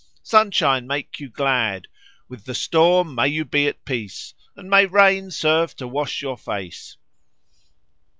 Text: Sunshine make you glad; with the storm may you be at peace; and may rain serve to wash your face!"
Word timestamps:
Sunshine 0.23 0.87
make 0.87 1.19
you 1.19 1.29
glad; 1.29 1.87
with 2.27 2.45
the 2.45 2.55
storm 2.55 3.13
may 3.13 3.27
you 3.27 3.45
be 3.45 3.67
at 3.67 3.85
peace; 3.85 4.33
and 4.55 4.67
may 4.67 4.87
rain 4.87 5.29
serve 5.29 5.75
to 5.75 5.87
wash 5.87 6.23
your 6.23 6.37
face!" 6.39 6.97